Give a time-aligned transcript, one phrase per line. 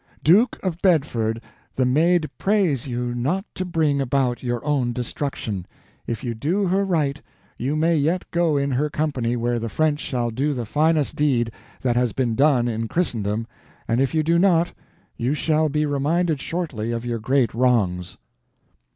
[0.23, 1.43] Duke of Bedford,
[1.75, 5.67] the Maid prays you not to bring about your own destruction.
[6.07, 7.21] If you do her right,
[7.55, 11.51] you may yet go in her company where the French shall do the finest deed
[11.81, 13.45] that has been done in Christendom,
[13.87, 14.73] and if you do not,
[15.17, 18.17] you shall be reminded shortly of your great wrongs.